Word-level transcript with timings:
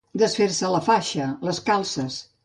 Desfer-se 0.19 0.69
la 0.75 0.79
faixa, 0.85 1.27
les 1.49 1.59
calces. 1.67 2.17